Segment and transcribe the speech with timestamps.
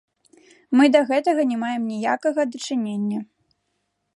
[0.79, 3.19] Мы да гэтага не маем ніякага дачынення.